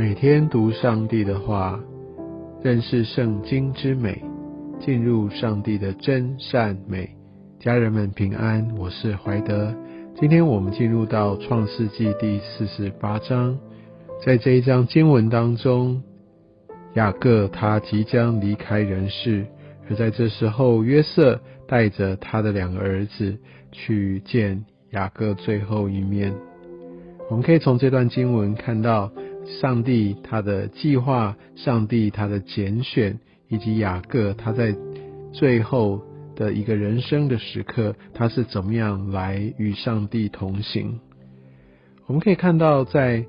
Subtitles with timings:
[0.00, 1.78] 每天读上帝的话，
[2.62, 4.24] 认识圣经之美，
[4.80, 7.06] 进入上帝的真善美。
[7.58, 9.74] 家人们平安，我是怀德。
[10.18, 13.58] 今天我们进入到创世纪第四十八章，
[14.24, 16.02] 在这一章经文当中，
[16.94, 19.44] 雅各他即将离开人世，
[19.86, 23.36] 而在这时候，约瑟带着他的两个儿子
[23.70, 26.34] 去见雅各最后一面。
[27.28, 29.12] 我们可以从这段经文看到。
[29.58, 33.18] 上帝他的计划，上帝他的拣选，
[33.48, 34.74] 以及雅各他在
[35.32, 36.00] 最后
[36.36, 41.00] 的一个人生的时刻，他是怎么样来与上帝同行？
[42.06, 43.24] 我们可以看到，在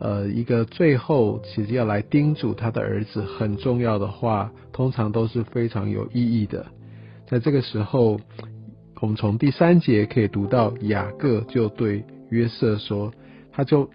[0.00, 6.66] 呃一个最后，其实要来叮嘱他的儿子很重要的话，通常都是非常有意义的。
[7.28, 8.18] 在这个时候，
[9.00, 13.12] 我们从第三节可以读到雅各就对约瑟说，
[13.52, 13.88] 他就。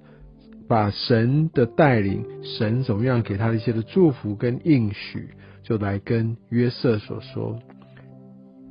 [0.67, 5.29] 把神的带领，神怎么样给他一些的祝福跟应许，
[5.61, 7.59] 就来跟约瑟所说，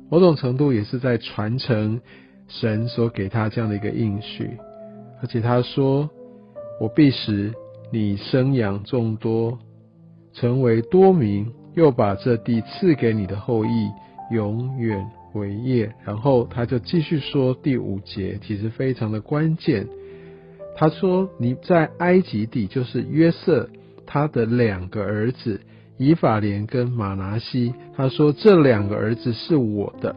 [0.09, 2.01] 某种程度也是在传承
[2.47, 4.57] 神所给他这样的一个应许，
[5.21, 6.09] 而且他说
[6.81, 7.53] ：“我必使
[7.91, 9.59] 你生养众多，
[10.33, 13.89] 成为多民，又把这地赐给你的后裔，
[14.31, 19.87] 永远为业。”然后他就继续说第五节，其实非常的关键。
[20.75, 23.69] 他说：“你在埃及地，就是约瑟
[24.05, 25.61] 他的两个儿子
[25.97, 27.73] 以法莲跟马拿西。
[27.95, 30.15] 他说这两个儿子是我的，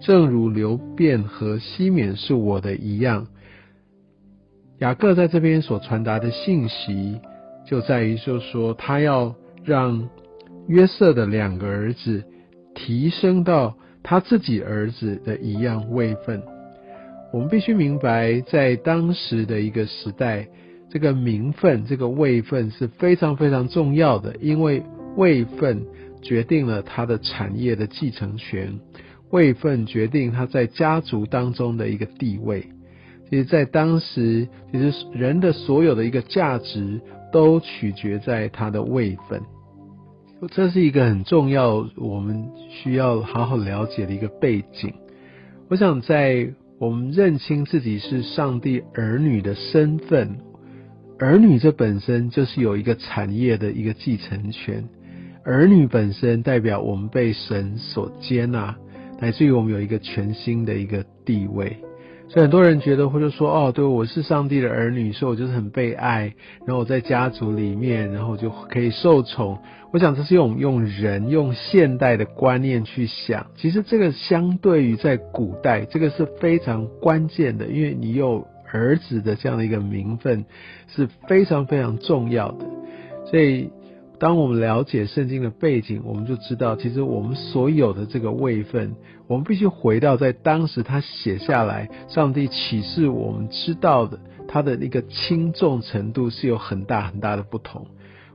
[0.00, 3.26] 正如流便和西缅是我的一样。
[4.78, 7.20] 雅各在这边所传达的信息，
[7.66, 10.08] 就在于就说他要让
[10.68, 12.22] 约瑟的两个儿子
[12.74, 16.40] 提升到他自己儿子的一样位分。”
[17.32, 20.48] 我们必须明白，在当时的一个时代，
[20.88, 24.82] 这个名分、这个位分是非常非常重要的，因为
[25.16, 25.84] 位分
[26.22, 28.78] 决定了他的产业的继承权，
[29.30, 32.64] 位分决定他在家族当中的一个地位。
[33.28, 37.00] 其实，在当时，其实人的所有的一个价值
[37.32, 39.42] 都取决在他的位分，
[40.52, 44.94] 这是一个很重要，我们需要好好了解的一个背景。
[45.68, 46.48] 我想在。
[46.78, 50.36] 我们认清自己是上帝儿女的身份，
[51.18, 54.86] 儿女这本身就是有一个产业的一个继承权，
[55.42, 58.76] 儿女本身代表我们被神所接纳，
[59.18, 61.78] 乃至于我们有一个全新的一个地位。
[62.28, 66.34] 所以很多人觉得，或者说，哦，对，我是上帝的儿女，所以我就是很被爱，
[66.66, 69.58] 然后我在家族里面，然后就可以受宠。
[69.92, 80.44] 我想这是用用人用现代的观念去想，其实这个相对于在古代，这个是非常关键的，因为你有儿子的这样的一个名分
[80.88, 82.66] 是非常非常重要的，
[83.30, 83.70] 所以。
[84.18, 88.94] 当我们了解圣经的背景，我们就知道，其实我们所有的这个位分，
[89.26, 94.18] 我们必须回到在当时他写下来，上帝启示我们知道的，
[94.48, 97.86] 他的一个轻重程度是有很大很大的不同。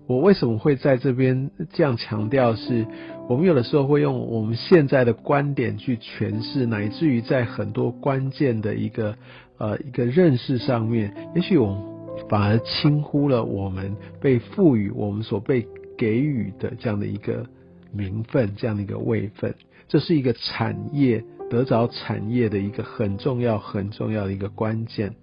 [0.06, 2.56] 我为什么会在这边这样强调？
[2.56, 2.86] 是
[3.28, 9.16] 我们有的时候会用我们现在的观点去诠释，乃至于在很多关键的一个
[9.58, 11.92] 呃一个认识上面，也许我们。
[12.30, 15.68] 反而轻忽了我们被赋予、我们所被
[15.98, 17.46] 给予的这样的一个
[17.94, 19.54] 名分、这样的一个位分，
[19.88, 25.14] 这是一个产业得着产业的一个很重要、很重要的一个关键。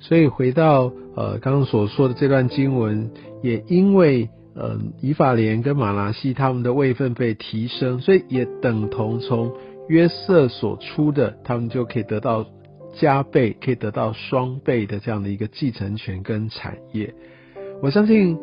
[0.00, 3.10] 所以回到呃刚刚所说的这段经文，
[3.42, 9.52] 也因为呃以法莲跟马拉西他们的位分被提升，所以也等同从
[9.88, 12.46] 约瑟所出的，他们就可以得到。
[13.00, 17.14] 加倍可以得到双倍的这样的一个继承权跟产业，
[17.80, 18.36] 我相信，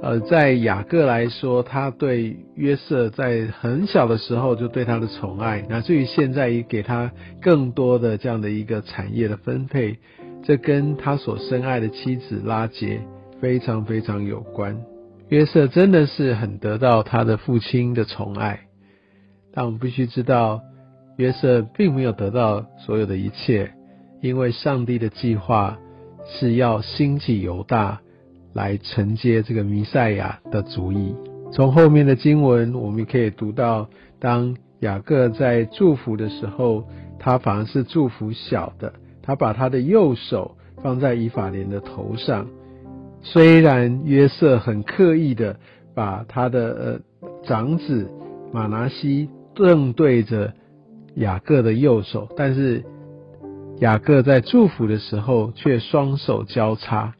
[0.00, 7.12] 呃，在雅各来说，他对约瑟在很小的时候就对他的宠爱，乃至于现在也给他
[7.42, 9.98] 更多的这样的一个产业的分配，
[10.42, 13.00] 这跟他所深爱的妻子拉结
[13.40, 14.80] 非常非常有关。
[15.28, 18.60] 约瑟真的是很得到他的父亲的宠爱，
[19.52, 20.62] 但我们必须知道，
[21.18, 23.72] 约瑟并没有得到所有的一切。
[24.20, 25.78] 因为上帝的计划
[26.26, 28.00] 是要兴起犹大
[28.52, 31.14] 来承接这个弥赛亚的主意。
[31.52, 33.88] 从后面的经文，我们可以读到，
[34.18, 36.84] 当雅各在祝福的时候，
[37.18, 38.92] 他反而是祝福小的，
[39.22, 42.48] 他把他的右手放在以法莲的头上。
[43.22, 45.56] 虽然约瑟很刻意的
[45.94, 48.10] 把他的呃长子
[48.52, 50.52] 马拿西正对着
[51.14, 52.84] 雅各的右手，但是。
[53.80, 57.14] 雅各在祝福的时候，却双手交叉。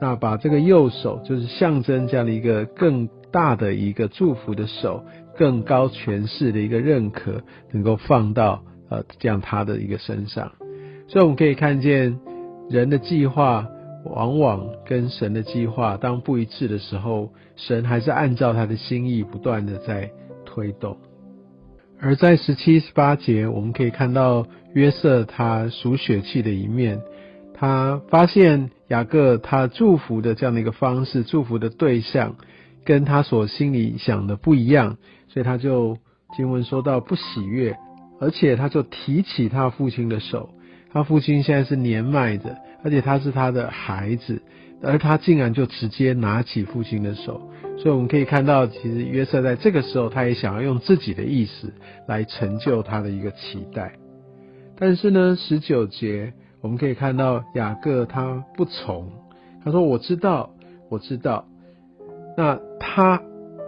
[0.00, 5.04] 那把这个右手，就是象征这样的一个更大的一个祝福的手，
[5.36, 10.52] 更高权势的一个认可，能够放到呃这样他的一个身上。
[11.08, 12.18] 所以我们可以看见
[12.68, 13.66] 人的计划。
[14.02, 20.10] 往往跟神的计划当不一致的时候，神还是按照他的心意不断的在
[20.46, 20.96] 推动。
[22.00, 27.00] 而在十七、十八节，我们可以看到约瑟他属血气的一面，
[27.54, 32.36] 他发现雅各他祝福的这样的一个方式，祝福的对象
[32.84, 34.96] 跟他所心里想的不一样，
[35.28, 35.98] 所以他就
[36.36, 37.76] 经文说到不喜悦，
[38.20, 40.50] 而且他就提起他父亲的手，
[40.92, 42.56] 他父亲现在是年迈的。
[42.82, 44.40] 而且他是他的孩子，
[44.82, 47.40] 而他竟然就直接拿起父亲的手，
[47.78, 51.72] 所以我们可以看到，其实约瑟在这个时候，他也想要用自己的意思
[52.06, 53.92] 来成就他的一个期待。
[54.76, 59.10] 但是呢，十九节我们可以看到雅各他不从，
[59.64, 60.50] 他说：“我知道，
[60.88, 61.46] 我知道。”
[62.36, 63.22] 那他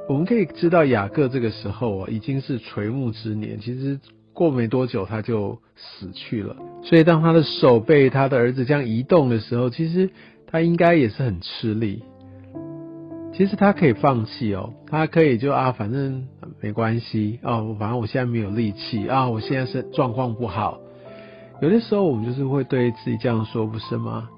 [0.09, 3.99] 我们可以知道雅各这个时候啊，已经是垂暮之年，其实。
[4.35, 6.57] 过没多久，他就死去了。
[6.83, 10.09] 所以，当他的手被他的儿子这样移动的时候，其实
[10.53, 12.05] 他应该也是很吃力。
[13.33, 16.29] 其实他可以放弃哦，他可以就啊，反正
[16.61, 20.79] 没关系哦，反正我现在没有力气啊，我现在是状况不好。
[21.63, 24.29] 有的时候我们就是会对自己这样说，不是吗？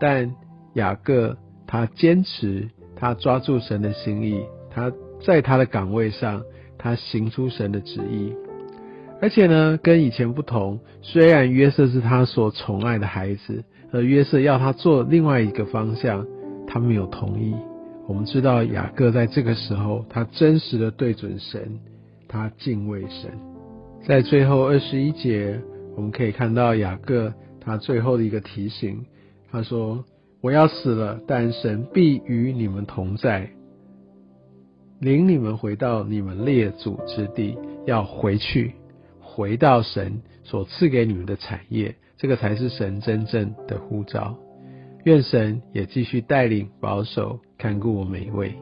[0.00, 0.34] 但
[0.74, 1.36] 雅各
[1.68, 4.90] 他坚持，他抓住神的心意，他
[5.24, 6.42] 在他的岗位上，
[6.78, 8.34] 他行出神的旨意。
[9.22, 13.62] 而且呢，跟以前不同，虽然约瑟是他所宠爱的孩子，
[13.92, 16.26] 而约瑟要他做另外一个方向，
[16.66, 17.54] 他没有同意。
[18.06, 21.78] 我们知道雅各在这个时候，他真实的对准神，
[22.28, 23.30] 他敬畏神。
[24.06, 25.60] 在最后二十一节，
[25.96, 29.04] 我们可以看到雅各他最后的一个提醒，
[29.50, 30.04] 他说
[30.40, 33.50] ：“我要死了，但神必与你们同在，
[35.00, 37.56] 领你们回到你们列祖之地，
[37.86, 38.74] 要回去。”
[39.32, 44.36] 回到神所赐给你们的产业，这个才是神真正的呼召。
[45.04, 48.54] 愿神也继续带领、保守、看顾我每一位。